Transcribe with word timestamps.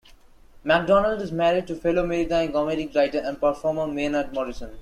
MacDonald 0.63 1.21
is 1.21 1.31
married 1.31 1.67
to 1.67 1.75
fellow 1.75 2.03
Maritime 2.07 2.51
comedic 2.51 2.95
writer 2.95 3.19
and 3.19 3.39
performer 3.39 3.85
Maynard 3.85 4.33
Morrison. 4.33 4.79